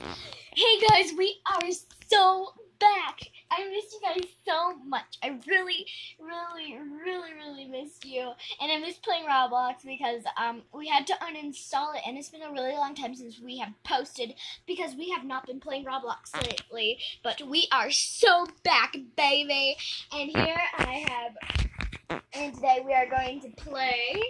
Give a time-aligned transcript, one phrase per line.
[0.00, 1.70] Hey guys, we are
[2.08, 3.20] so back.
[3.50, 5.18] I missed you guys so much.
[5.24, 5.86] I really,
[6.20, 8.30] really, really, really missed you.
[8.60, 12.42] And I missed playing Roblox because um we had to uninstall it and it's been
[12.42, 14.34] a really long time since we have posted
[14.66, 16.98] because we have not been playing Roblox lately.
[17.24, 19.76] But we are so back, baby.
[20.12, 24.22] And here I have and today we are going to play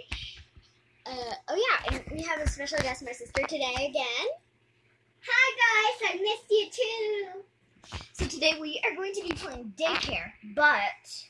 [1.05, 4.27] uh, oh yeah, and we have a special guest, my sister, today again.
[5.21, 7.97] Hi guys, I missed you too.
[8.13, 11.25] So today we are going to be playing daycare, but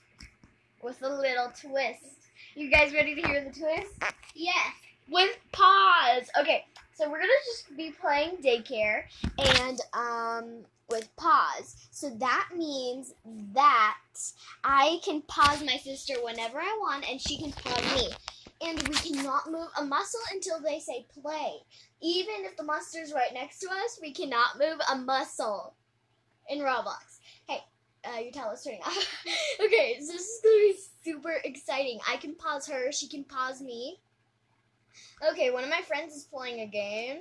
[0.83, 2.29] with a little twist.
[2.55, 3.93] You guys ready to hear the twist?
[4.35, 4.73] Yes.
[5.09, 6.29] With pause.
[6.39, 9.03] Okay, so we're gonna just be playing daycare
[9.57, 11.75] and um with pause.
[11.91, 13.13] So that means
[13.53, 13.97] that
[14.63, 18.09] I can pause my sister whenever I want and she can pause me.
[18.61, 21.59] And we cannot move a muscle until they say play.
[22.01, 25.75] Even if the monster's right next to us, we cannot move a muscle
[26.49, 27.19] in Roblox.
[27.47, 27.59] Hey,
[28.03, 29.23] uh, your tablet's turning off.
[29.65, 31.99] okay, so this is gonna be super exciting.
[32.09, 33.99] I can pause her, she can pause me.
[35.31, 37.19] Okay, one of my friends is playing a game.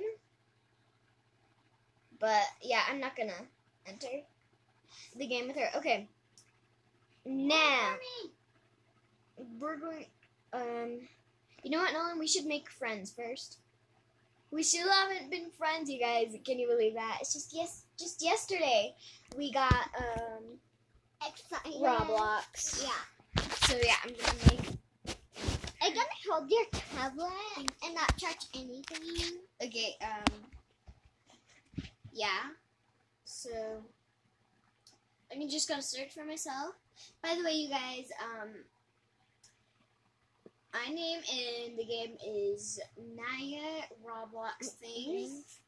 [2.19, 3.31] But yeah, I'm not gonna
[3.87, 4.07] enter
[5.15, 5.69] the game with her.
[5.77, 6.07] Okay.
[7.25, 7.95] Now
[9.59, 10.05] we're going
[10.53, 10.99] um
[11.63, 12.19] you know what, Nolan?
[12.19, 13.59] We should make friends first.
[14.51, 16.35] We still haven't been friends, you guys.
[16.43, 17.17] Can you believe that?
[17.21, 18.95] It's just yes, just yesterday
[19.37, 20.43] we got um
[21.27, 21.81] Excited.
[21.81, 22.83] Roblox.
[22.83, 23.43] Yeah.
[23.67, 25.15] So yeah, I'm gonna make.
[25.81, 27.31] I'm gonna hold your tablet
[27.83, 29.37] and not touch anything.
[29.63, 29.95] Okay.
[30.01, 31.83] Um.
[32.13, 32.53] Yeah.
[33.25, 33.49] So
[35.31, 36.75] I'm just gonna search for myself.
[37.21, 38.49] By the way, you guys, um,
[40.73, 42.79] my name in the game is
[43.15, 45.59] Naya Roblox Things.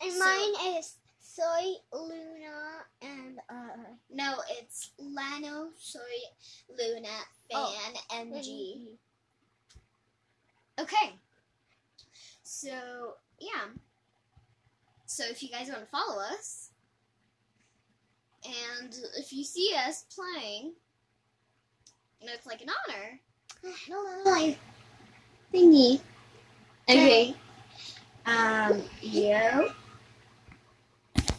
[0.00, 3.76] And So- mine is Soy Luna and uh
[4.10, 6.00] No, it's Lano Soy
[6.68, 7.08] Luna
[7.52, 7.76] Oh.
[8.10, 8.96] Fan MG.
[10.78, 11.18] Okay.
[12.44, 13.68] So yeah.
[15.06, 16.70] So if you guys want to follow us,
[18.44, 20.72] and if you see us playing,
[22.20, 23.20] you know, it's like an honor.
[23.64, 24.54] No no no
[25.52, 26.00] thingy.
[26.88, 27.34] Okay.
[28.26, 28.82] Um.
[29.00, 29.68] Yeah.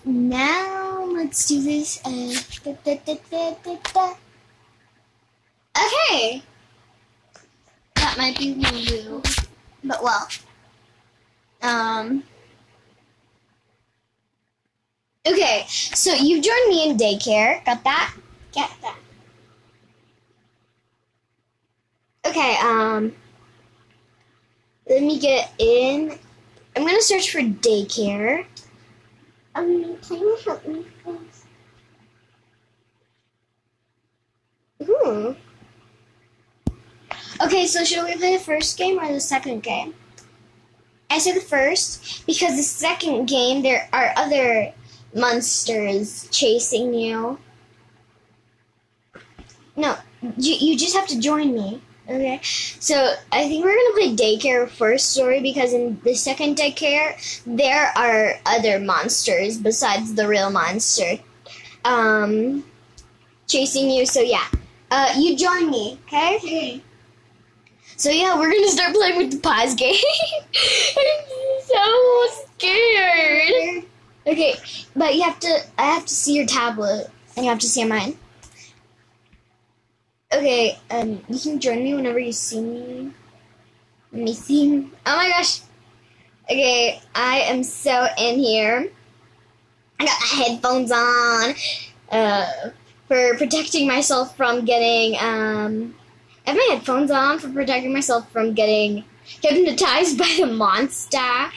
[0.03, 2.01] Now let's do this.
[2.05, 2.33] Uh,
[2.63, 4.13] da, da, da.
[5.77, 6.41] Okay.
[7.95, 9.21] That might be Lulu,
[9.83, 10.27] but well.
[11.61, 12.23] Um.
[15.27, 17.65] Okay, so you joined me in daycare.
[17.65, 18.15] Got that?
[18.51, 18.95] Get that.
[22.25, 23.13] Okay, um,
[24.89, 26.17] let me get in.
[26.75, 28.45] I'm gonna search for daycare.
[29.53, 31.45] Um, can you help me please?
[34.89, 35.35] Ooh.
[37.41, 39.93] Okay, so should we play the first game or the second game?
[41.09, 44.73] I say the first because the second game there are other
[45.13, 47.37] monsters chasing you.
[49.75, 49.95] No,
[50.37, 51.81] you, you just have to join me.
[52.07, 57.17] Okay, so I think we're gonna play daycare first story because in the second daycare
[57.47, 61.17] there are other monsters besides the real monster,
[61.83, 62.63] um,
[63.47, 64.05] chasing you.
[64.05, 64.45] So yeah,
[64.91, 66.37] uh, you join me, okay?
[66.37, 66.81] Okay.
[67.97, 69.95] So yeah, we're gonna start playing with the pause game.
[70.97, 73.83] I'm so scared.
[74.27, 74.55] Okay,
[74.95, 75.59] but you have to.
[75.79, 78.15] I have to see your tablet, and you have to see mine.
[80.35, 83.11] Okay, um, you can join me whenever you see me.
[84.11, 84.91] Me see.
[85.05, 85.61] Oh my gosh.
[86.43, 88.89] Okay, I am so in here.
[89.97, 91.55] I got my headphones on,
[92.11, 92.69] uh,
[93.07, 95.95] for protecting myself from getting, um,
[96.45, 101.49] I have my headphones on for protecting myself from getting hypnotized by the monster.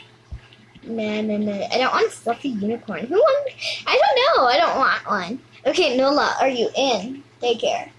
[0.85, 1.67] No, no, no.
[1.73, 3.07] I don't want a fluffy unicorn.
[3.07, 3.53] Who want?
[3.89, 4.47] I don't know.
[4.47, 5.41] I don't want one.
[5.67, 7.91] Okay, Nola, are you in daycare?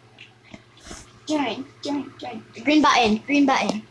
[1.29, 2.43] Join, join, join.
[2.63, 3.83] Green button, green button.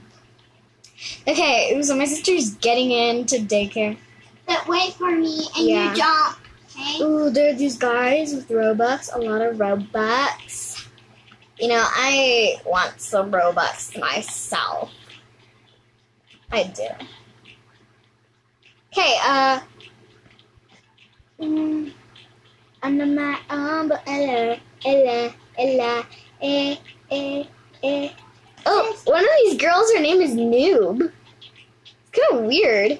[1.28, 3.96] Okay, so my sister's getting into daycare.
[4.44, 5.90] But wait for me and Yeah.
[5.90, 6.38] you jump.
[6.66, 7.00] Okay?
[7.04, 10.88] Ooh, there are these guys with Robux, a lot of Robux.
[11.60, 14.90] You know, I want some Robux myself.
[16.50, 16.88] I do.
[18.92, 19.60] Okay, uh.
[21.40, 21.92] Mm,
[22.82, 26.06] under my umbrella, Ella, Ella,
[26.42, 26.76] eh,
[27.10, 27.44] eh,
[27.82, 28.10] eh.
[28.66, 31.12] Oh, one of these girls, her name is Noob.
[31.82, 32.98] It's kind of weird.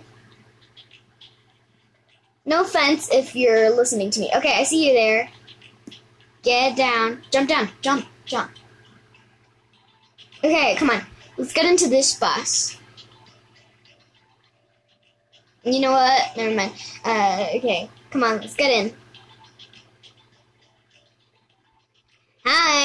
[2.44, 4.31] No offense if you're listening to me.
[4.34, 5.28] Okay, I see you there.
[6.43, 7.22] Get down.
[7.31, 7.69] Jump down.
[7.82, 8.06] Jump.
[8.25, 8.50] Jump.
[10.43, 11.02] Okay, come on.
[11.37, 12.78] Let's get into this bus.
[15.64, 16.37] You know what?
[16.37, 16.72] Never mind.
[17.04, 17.90] Uh, okay.
[18.11, 18.94] Come on, let's get in.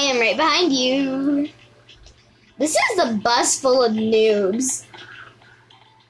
[0.10, 1.50] I'm right behind you.
[2.58, 4.86] This is a bus full of noobs.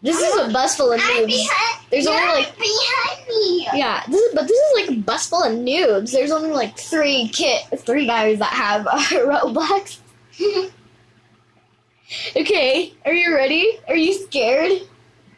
[0.02, 1.28] This is a bus full of I'm noobs.
[1.28, 1.86] behind.
[1.90, 3.68] There's only like behind me.
[3.74, 6.12] yeah, this is, but this is like a bus full of noobs.
[6.12, 10.00] There's only like three kid, three guys that have uh, Roblox.
[12.36, 13.80] okay, are you ready?
[13.88, 14.82] Are you scared?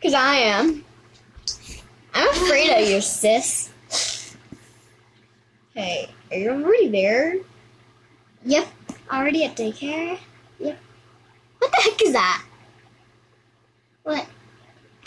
[0.01, 0.83] Cause I am.
[2.13, 3.71] I'm afraid of you, sis.
[5.73, 7.35] Hey, are you already there?
[8.45, 8.67] Yep,
[9.11, 10.19] already at daycare.
[10.59, 10.77] Yep.
[11.57, 12.43] What the heck is that?
[14.03, 14.25] What?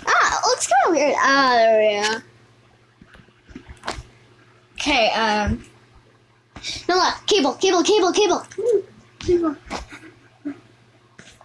[0.07, 1.15] Ah, it looks kind of weird.
[1.19, 2.19] Ah, there we go.
[4.75, 5.65] Okay, um.
[6.89, 8.43] No, look, cable, cable, cable, cable.
[8.59, 8.85] Ooh,
[9.21, 9.57] cable.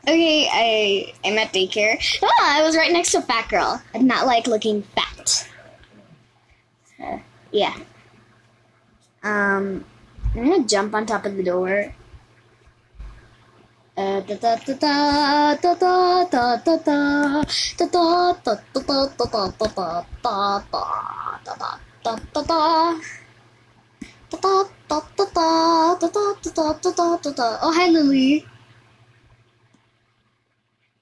[0.05, 1.97] Okay, I I'm at daycare.
[2.23, 3.81] Ah, I was right next to a fat girl.
[3.93, 5.47] I did not like looking fat.
[7.51, 7.75] Yeah.
[9.21, 9.85] Um,
[10.35, 11.94] I'm gonna jump on top of the door.
[27.62, 28.45] Oh, hi, Lily.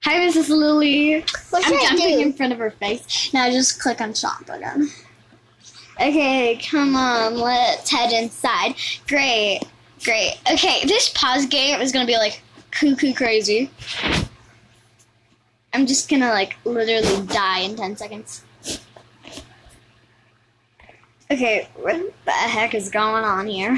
[0.03, 0.49] Hi, Mrs.
[0.49, 1.23] Lily.
[1.51, 3.33] What I'm jumping in front of her face.
[3.33, 4.89] Now just click on shop again.
[5.97, 8.75] Okay, come on, let's head inside.
[9.07, 9.59] Great,
[10.03, 10.37] great.
[10.51, 12.41] Okay, this pause game is gonna be like
[12.71, 13.69] cuckoo crazy.
[15.73, 18.43] I'm just gonna like literally die in 10 seconds.
[21.29, 21.95] Okay, what
[22.25, 23.77] the heck is going on here?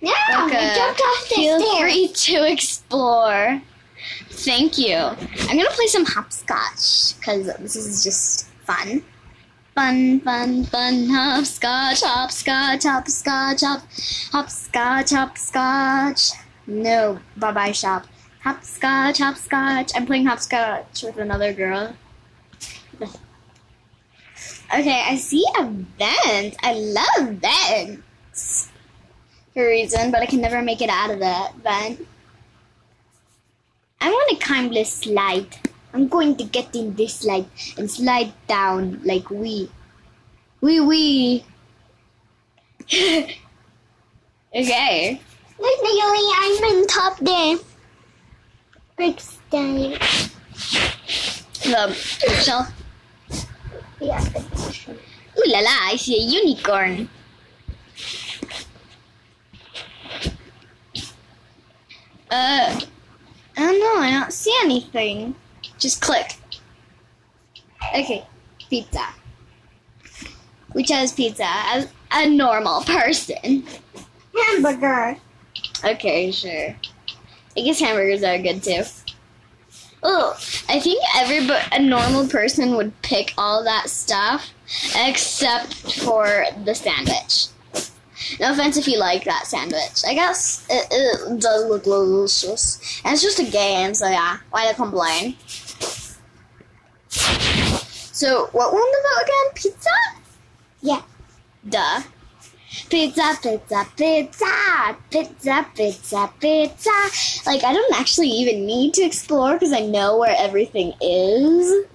[0.00, 0.12] Yeah,
[0.46, 0.68] Okay.
[0.68, 1.80] we jumped off the Feel stairs.
[1.92, 3.60] free to explore.
[4.30, 4.94] Thank you.
[4.96, 9.02] I'm gonna play some hopscotch because this is just fun.
[9.78, 11.08] Fun, fun, fun.
[11.08, 13.82] Hopscotch, hopscotch, hopscotch, hop,
[14.32, 16.32] hopscotch, hopscotch.
[16.66, 18.08] No, bye bye shop.
[18.42, 19.92] Hopscotch, hopscotch.
[19.94, 21.94] I'm playing hopscotch with another girl.
[23.00, 26.56] Okay, I see a vent.
[26.60, 28.72] I love vents
[29.54, 32.04] for a reason, but I can never make it out of that vent.
[34.00, 35.56] I want climb this slide.
[35.98, 37.46] I'm going to get in this slide
[37.76, 39.68] and slide down like we.
[40.60, 41.44] Wee wee.
[44.54, 45.20] okay.
[45.58, 47.56] Look, Naomi, I'm in top there.
[48.96, 49.98] Big stone.
[51.66, 51.92] The
[52.46, 52.68] shell.
[53.98, 54.22] Yeah.
[54.86, 57.08] Ooh la la, I see a unicorn.
[62.30, 62.80] Uh,
[63.56, 65.34] I don't know, I don't see anything.
[65.78, 66.34] Just click.
[67.94, 68.24] Okay,
[68.68, 69.06] pizza.
[70.74, 73.64] We chose pizza as a normal person.
[74.46, 75.16] Hamburger.
[75.84, 76.76] Okay, sure.
[77.56, 78.82] I guess hamburgers are good too.
[80.02, 80.32] Oh,
[80.68, 84.52] I think every a normal person would pick all that stuff
[84.94, 87.48] except for the sandwich.
[88.38, 90.02] No offense if you like that sandwich.
[90.06, 93.00] I guess it, it does look delicious.
[93.04, 95.36] And it's just a game, so yeah, why to complain?
[97.08, 99.54] So, what won the vote again?
[99.54, 99.90] Pizza?
[100.82, 101.02] Yeah.
[101.68, 102.02] Duh.
[102.90, 106.90] Pizza, pizza, pizza, pizza, pizza, pizza.
[107.46, 111.86] Like, I don't actually even need to explore because I know where everything is.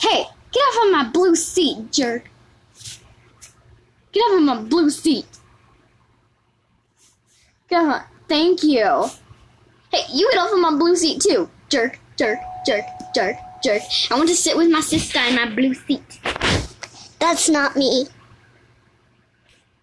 [0.00, 2.28] Hey, get off of my blue seat, jerk.
[4.12, 5.26] Get off of my blue seat.
[7.68, 8.06] Get off.
[8.28, 9.06] Thank you.
[9.92, 13.82] Hey, you get off of my blue seat too, jerk, jerk, jerk, jerk, jerk.
[14.10, 16.20] I want to sit with my sister in my blue seat.
[17.18, 18.06] That's not me.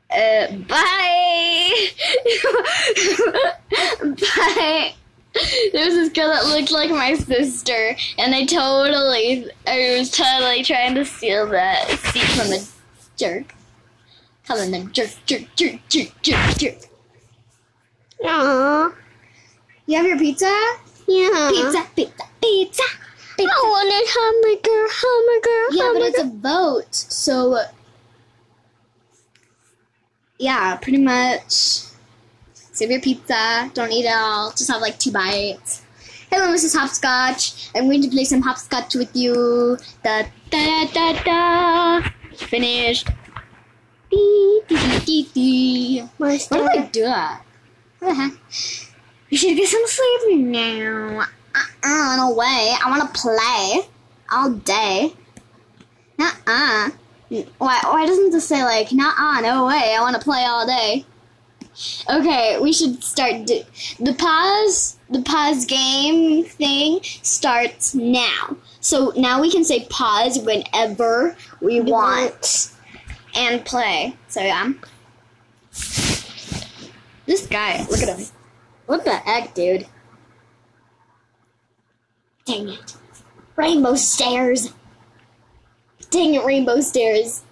[0.10, 1.88] Uh, bye.
[4.02, 4.94] bye.
[5.72, 10.64] There was this girl that looked like my sister, and I totally, I was totally
[10.64, 12.68] trying to steal that seat from the
[13.18, 13.56] jerk.
[14.46, 16.78] Come them jerk, jerk, jerk, jerk, jerk, jerk.
[18.24, 18.94] Aww.
[19.88, 20.54] You have your pizza?
[21.08, 21.50] Yeah.
[21.52, 22.84] Pizza, pizza, pizza.
[23.38, 23.54] Pizza.
[23.54, 27.34] I wanted hamburger, hamburger, Yeah, but it's a vote, so
[30.40, 31.84] yeah, pretty much.
[32.74, 33.70] Save your pizza.
[33.74, 34.50] Don't eat it all.
[34.52, 35.84] Just have like two bites.
[36.32, 36.76] Hello, Mrs.
[36.76, 37.70] Hopscotch.
[37.76, 39.78] I'm going to play some hopscotch with you.
[40.04, 42.00] Da da da da.
[42.02, 42.10] da.
[42.36, 43.10] Finished.
[44.10, 44.80] Why did
[46.50, 47.44] I do that?
[48.00, 48.34] What the heck?
[49.30, 51.26] We should get some sleep now.
[51.84, 52.76] Uh-uh, no way.
[52.84, 53.82] I want to play
[54.32, 55.14] all day.
[56.18, 56.90] Nuh-uh.
[57.58, 61.06] Why, why doesn't this say, like, nuh-uh, no way, I want to play all day?
[62.10, 63.48] Okay, we should start.
[63.48, 63.64] Do-
[64.00, 68.56] the pause, the pause game thing starts now.
[68.80, 72.72] So now we can say pause whenever we want
[73.36, 74.16] and play.
[74.28, 74.72] So yeah.
[77.26, 78.28] This guy, look at him.
[78.86, 79.88] What the heck, dude?
[82.46, 82.96] Dang it.
[83.56, 84.74] Rainbow stairs.
[86.10, 87.44] Dang it, rainbow stairs.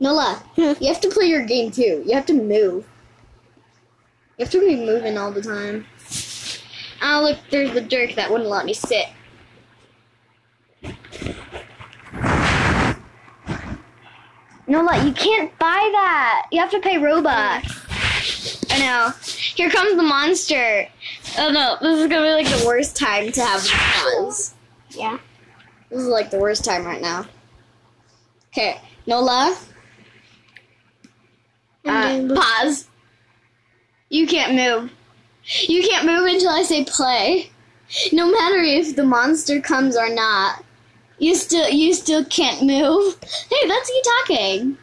[0.00, 2.02] Nola, you have to play your game too.
[2.04, 2.88] You have to move.
[4.36, 5.86] You have to be moving all the time.
[7.02, 9.06] Oh, look, there's the jerk that wouldn't let me sit.
[14.66, 16.46] Nola, you can't buy that.
[16.50, 17.81] You have to pay Robux.
[18.82, 19.12] Know.
[19.22, 20.88] Here comes the monster.
[21.38, 24.54] Oh no, this is gonna be like the worst time to have pause.
[24.90, 25.18] Yeah.
[25.88, 27.26] This is like the worst time right now.
[28.48, 29.56] Okay, Nola,
[31.84, 32.88] uh, pause.
[34.08, 34.90] You can't move.
[35.68, 37.50] You can't move until I say play.
[38.12, 40.64] No matter if the monster comes or not,
[41.18, 43.16] you still you still can't move.
[43.22, 44.78] Hey, that's you talking.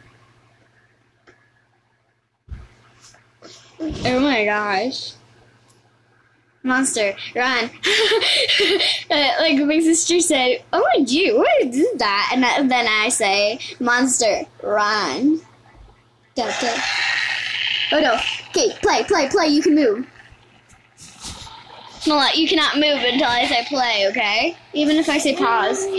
[3.80, 5.12] Oh my gosh.
[6.62, 7.70] Monster, run.
[9.10, 12.30] Like my sister said, oh my gee, what is that?
[12.34, 15.40] And I- then I say, monster, run.
[16.34, 16.74] Da, da.
[17.92, 18.14] Oh no.
[18.50, 20.06] Okay, play, play, play, you can move.
[22.06, 24.56] No, you cannot move until I say play, okay?
[24.72, 25.78] Even if I say pause.
[25.86, 25.96] Oh,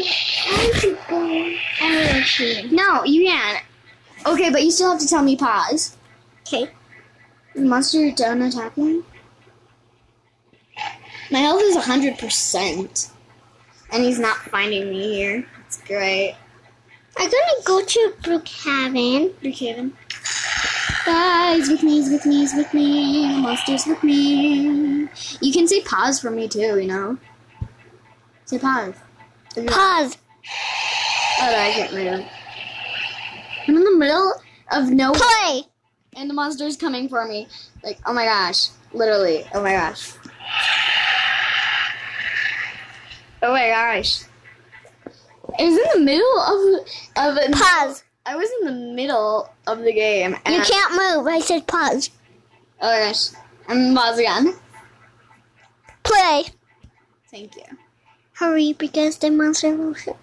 [0.48, 1.56] I should go.
[1.82, 2.72] I will shoot.
[2.72, 3.64] No, you can't.
[4.26, 5.96] Okay, but you still have to tell me pause.
[6.48, 6.70] Okay.
[7.56, 9.04] Monster done attacking?
[11.32, 13.12] My health is 100%.
[13.92, 15.46] And he's not finding me here.
[15.66, 16.36] It's great.
[17.18, 19.34] I'm gonna go to Brookhaven.
[19.42, 19.92] Brookhaven.
[21.06, 23.42] Guys, with me, he's with me, he's with me.
[23.42, 25.10] Monster's with me.
[25.42, 27.18] You can say pause for me too, you know?
[28.46, 28.96] Say pause.
[29.56, 30.18] Pause.
[31.42, 32.26] Oh, no, I can't move.
[33.68, 34.34] I'm in the middle
[34.72, 35.20] of nowhere.
[35.20, 35.64] Play.
[36.16, 37.48] And the monster's coming for me.
[37.84, 38.70] Like, oh my gosh.
[38.94, 39.46] Literally.
[39.54, 40.14] Oh my gosh.
[43.42, 44.24] Oh my gosh.
[45.58, 48.04] I was in the middle of of Pause.
[48.26, 50.36] I was in the middle of the game.
[50.46, 51.28] And You can't move.
[51.28, 52.10] I said pause.
[52.82, 53.30] Oh my gosh.
[53.68, 54.54] I'm pause again.
[56.04, 56.46] Play.
[57.30, 57.78] Thank you.
[58.34, 60.18] Hurry, because the monster will hit.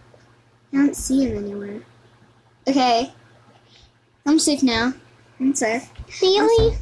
[0.72, 1.80] I don't see him anywhere.
[2.66, 3.12] Okay.
[4.26, 4.92] I'm safe now.
[5.38, 5.90] I'm.
[6.22, 6.76] Really?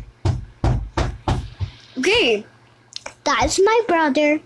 [1.99, 2.47] Okay.
[3.25, 4.41] That's my brother.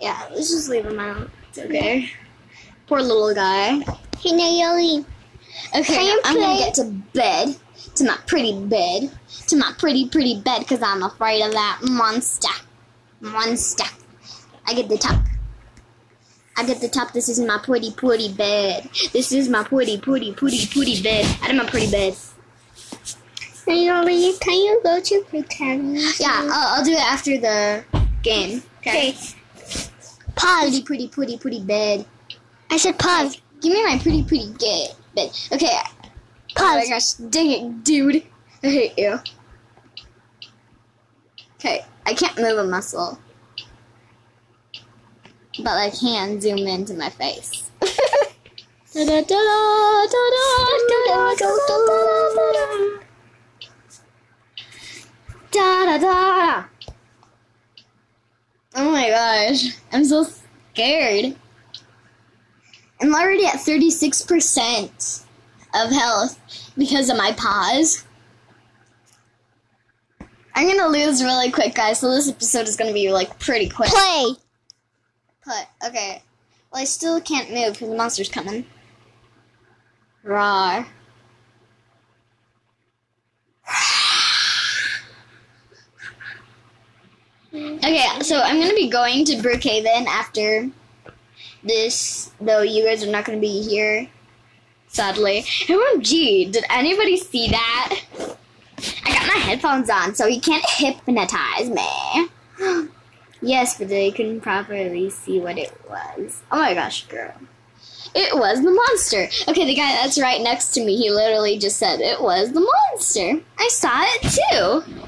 [0.00, 1.30] Yeah, let's just leave him out.
[1.48, 2.10] It's okay.
[2.86, 3.80] Poor little guy.
[4.18, 5.04] Hey, Naomi.
[5.74, 6.84] Okay, I'm gonna get to
[7.14, 7.56] bed,
[7.94, 9.10] to my pretty bed,
[9.48, 12.52] to my pretty, pretty bed, because I'm afraid of that monster.
[13.20, 13.86] Monster.
[14.66, 15.24] I get the top.
[16.56, 17.12] I get the top.
[17.12, 18.88] This is my pretty, pretty bed.
[19.12, 21.24] This is my pretty, pretty, pretty, pretty bed.
[21.42, 22.16] Out of my pretty bed.
[23.66, 25.96] Naomi, can you go to pretend?
[26.20, 27.84] Yeah, I'll, I'll do it after the
[28.22, 28.62] game.
[28.78, 29.12] Okay.
[30.36, 30.80] Pause.
[30.80, 32.06] Pretty, pretty, pretty, pretty bed.
[32.70, 33.40] I said pause.
[33.60, 35.30] Give me my pretty, pretty good bed.
[35.52, 35.78] Okay.
[36.54, 36.58] Pause.
[36.58, 38.22] Oh my gosh, dang it, dude.
[38.62, 39.18] I hate you.
[41.56, 43.18] Okay, I can't move a muscle.
[45.58, 47.70] But I can zoom into my face.
[47.80, 50.48] da da da da da da
[50.86, 53.05] da da da Da da da.
[58.74, 60.26] Oh my gosh, I'm so
[60.72, 61.36] scared.
[63.00, 65.24] I'm already at 36%
[65.74, 68.04] of health because of my pause.
[70.54, 73.90] I'm gonna lose really quick, guys, so this episode is gonna be like pretty quick.
[73.90, 74.36] Play.
[75.44, 76.22] But, okay.
[76.72, 78.66] Well, I still can't move because the monster's coming.
[80.24, 80.86] Rawr.
[87.56, 90.68] Okay, so I'm gonna be going to Brookhaven after
[91.64, 94.08] this, though you guys are not gonna be here,
[94.88, 95.44] sadly.
[95.70, 98.02] Oh, OMG, did anybody see that?
[99.04, 102.28] I got my headphones on, so you can't hypnotize me.
[103.40, 106.42] yes, but they couldn't properly see what it was.
[106.52, 107.32] Oh my gosh, girl.
[108.14, 109.28] It was the monster.
[109.48, 112.60] Okay, the guy that's right next to me, he literally just said it was the
[112.60, 113.40] monster.
[113.58, 115.05] I saw it too.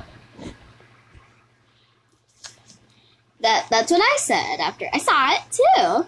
[3.40, 6.07] That that's what I said after I saw it too.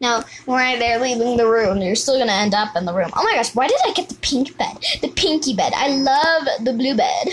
[0.00, 3.10] Now, when they're there leaving the room, you're still gonna end up in the room.
[3.14, 4.76] Oh my gosh, why did I get the pink bed?
[5.00, 5.72] The pinky bed.
[5.74, 7.28] I love the blue bed.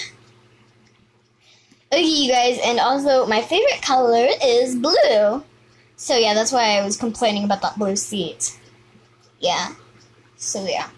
[1.91, 5.43] Okay, you guys, and also my favorite color is blue.
[5.95, 8.57] So yeah, that's why I was complaining about that blue seat.
[9.39, 9.73] Yeah.
[10.37, 10.89] So yeah.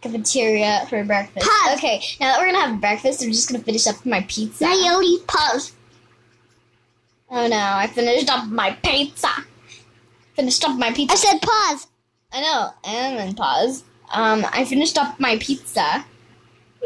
[0.00, 1.46] Cafeteria for breakfast.
[1.46, 1.78] Pause.
[1.78, 4.64] Okay, now that we're gonna have breakfast, I'm just gonna finish up my pizza.
[4.64, 5.72] Naomi, pause.
[7.44, 9.28] Oh no, I finished up my pizza.
[10.34, 11.12] Finished up my pizza.
[11.12, 11.88] I said pause.
[12.32, 13.84] I know, and then pause.
[14.14, 16.06] Um, I finished up my pizza,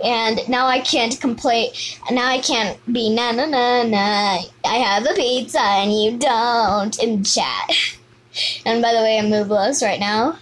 [0.03, 1.71] and now I can't complain.
[2.11, 4.39] Now I can't be na na na na.
[4.65, 7.71] I have a pizza and you don't in chat.
[8.67, 10.39] And by the way, I'm moveless right now.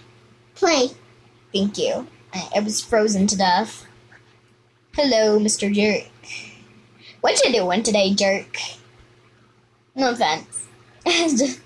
[0.55, 0.89] Play.
[1.53, 2.07] Thank you.
[2.33, 3.85] I, I was frozen to death.
[4.95, 5.71] Hello, Mr.
[5.71, 6.09] Jerk.
[7.21, 8.57] What you doing today, jerk?
[9.97, 10.67] No offense.
[11.05, 11.59] it's just,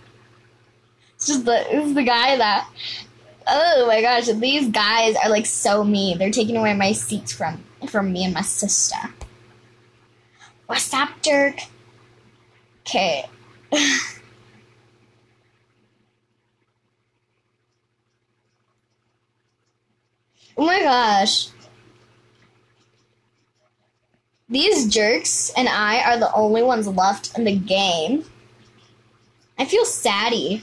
[1.16, 2.68] it's just the it's the guy that.
[3.46, 6.18] Oh my gosh, these guys are like so mean.
[6.18, 8.98] They're taking away my seats from from me and my sister.
[10.68, 11.60] What's up, jerk?
[12.88, 13.26] Okay.
[20.58, 21.48] Oh my gosh.
[24.52, 28.26] These jerks and I are the only ones left in the game.
[29.58, 30.62] I feel saddy.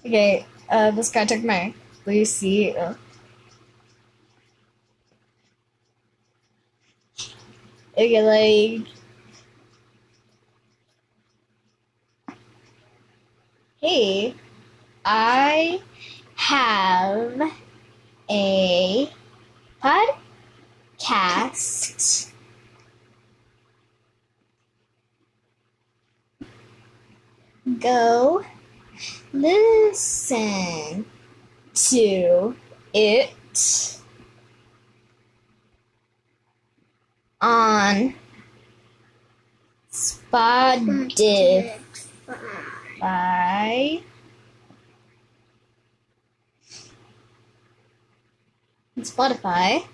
[0.00, 1.72] Okay, uh, this guy took my
[2.04, 2.74] Lucy.
[2.74, 2.76] seat.
[7.96, 8.86] Okay, like.
[13.80, 14.34] Hey,
[15.06, 15.80] I
[16.34, 17.40] have
[18.28, 19.10] a
[20.98, 22.30] podcast
[27.80, 28.42] go
[29.32, 31.04] listen
[31.74, 32.56] to
[32.94, 34.00] it
[37.40, 38.14] on
[39.90, 41.72] Spotify.
[48.98, 49.84] Spotify.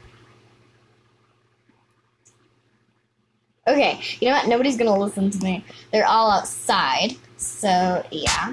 [3.73, 4.49] Okay, you know what?
[4.49, 5.65] Nobody's gonna listen to me.
[5.93, 7.17] They're all outside.
[7.39, 8.53] So, yeah.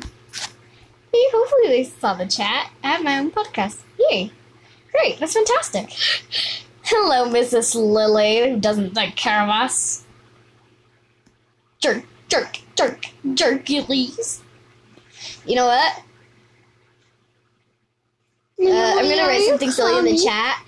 [1.11, 2.71] Hey, hopefully they saw the chat.
[2.81, 3.81] I have my own podcast.
[3.99, 4.31] Yay.
[4.93, 5.91] Great, that's fantastic.
[6.83, 7.75] Hello, Mrs.
[7.75, 10.05] Lily, who doesn't like care of us.
[11.79, 14.39] Jerk, jerk, jerk, jerkules.
[15.45, 16.01] You know what?
[18.61, 20.63] Uh, I'm gonna write something silly in the chat.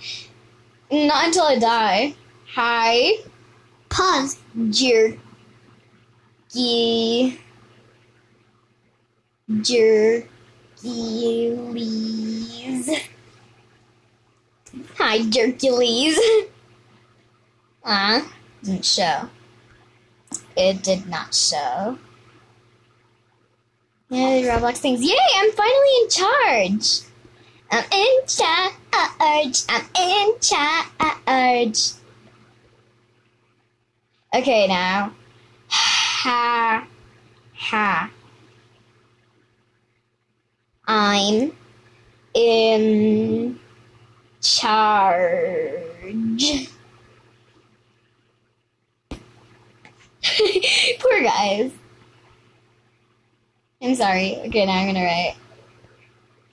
[0.90, 2.14] Not until I die.
[2.54, 3.14] Hi,
[3.92, 4.38] Pause.
[4.70, 5.20] jerky,
[9.50, 10.26] jerkules.
[14.96, 16.16] Hi, jerkules.
[17.84, 18.24] Ah,
[18.64, 19.28] didn't show.
[20.56, 21.98] It did not show.
[24.08, 25.02] The Roblox things.
[25.02, 25.18] Yay!
[25.36, 27.00] I'm finally in charge.
[27.70, 29.64] I'm in charge.
[29.68, 32.01] I'm in charge.
[34.34, 35.12] Okay, now.
[35.68, 36.86] Ha.
[37.54, 38.10] Ha.
[40.86, 41.52] I'm
[42.34, 43.58] in
[44.40, 46.02] charge.
[50.98, 51.72] Poor guys.
[53.82, 54.36] I'm sorry.
[54.46, 55.36] Okay, now I'm gonna write.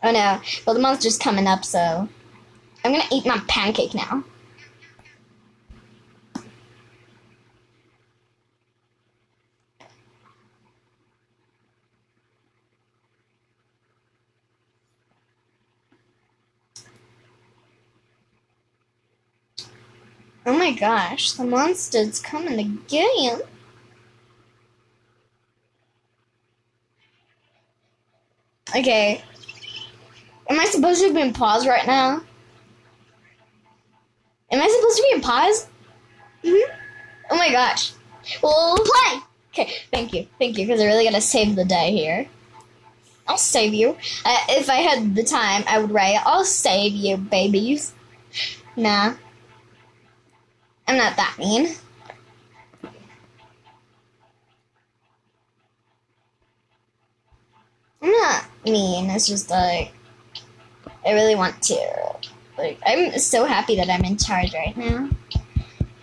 [0.04, 0.42] Oh no.
[0.66, 2.10] Well, the monster's coming up, so
[2.84, 4.24] I'm gonna eat my pancake now.
[20.70, 23.42] My gosh, the monster's coming again.
[28.76, 29.24] Okay.
[30.48, 32.22] Am I supposed to be in pause right now?
[34.52, 35.68] Am I supposed to be in pause?
[36.44, 36.72] Mm-hmm.
[37.32, 37.94] Oh my gosh.
[38.44, 39.22] Well, Play.
[39.52, 40.28] okay, thank you.
[40.38, 42.28] Thank you, because I really gotta save the day here.
[43.28, 43.98] I'll save you.
[44.26, 47.94] Uh, if I had the time, I would write, I'll save you, babies.
[48.76, 49.14] Nah.
[50.90, 51.76] I'm not that mean.
[58.02, 59.12] I'm not mean.
[59.12, 59.94] It's just like
[61.06, 62.16] I really want to.
[62.58, 65.08] Like I'm so happy that I'm in charge right now.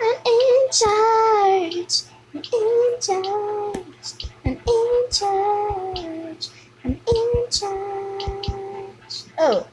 [0.00, 2.02] I'm in charge.
[2.32, 4.30] I'm in charge.
[4.44, 6.48] I'm in charge.
[6.84, 9.24] I'm in charge.
[9.36, 9.66] Oh,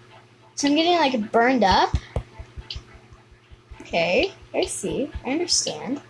[0.56, 1.96] so I'm getting like burned up.
[3.94, 5.12] Okay, I see.
[5.24, 6.02] I understand.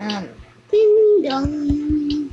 [0.00, 0.30] Um,
[0.70, 2.32] Ding dong.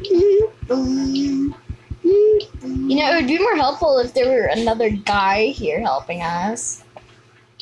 [0.00, 1.54] Ding dong.
[2.00, 2.88] Ding dong.
[2.88, 6.84] you know, it would be more helpful if there were another guy here helping us.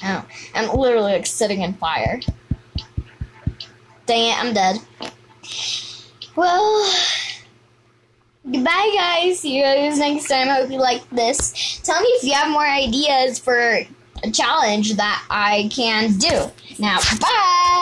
[0.04, 0.22] Oh,
[0.54, 2.20] I'm literally like sitting in fire.
[4.04, 4.76] Dang it, I'm dead.
[6.36, 6.94] Well,
[8.44, 9.40] goodbye, guys.
[9.40, 10.50] See you guys next time.
[10.50, 11.80] I hope you like this.
[11.84, 13.80] Tell me if you have more ideas for
[14.32, 16.50] challenge that I can do.
[16.78, 17.80] Now, bye.